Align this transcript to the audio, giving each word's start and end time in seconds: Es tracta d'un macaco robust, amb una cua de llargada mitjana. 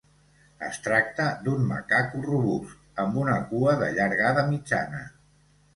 Es 0.67 0.79
tracta 0.87 1.27
d'un 1.43 1.67
macaco 1.73 2.23
robust, 2.29 2.75
amb 3.05 3.23
una 3.27 3.39
cua 3.53 3.79
de 3.85 3.95
llargada 4.01 4.49
mitjana. 4.53 5.07